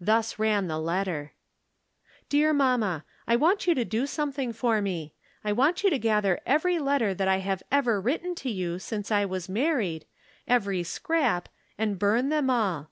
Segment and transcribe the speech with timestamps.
[0.00, 1.34] Thus ran the letter:
[2.30, 5.12] Dear Mamma: I want' you to do something for me.
[5.44, 8.78] I want you to gather every letter that I have ever writ ten to you
[8.78, 10.06] since I was married,
[10.46, 12.88] every scrap, and burn them all.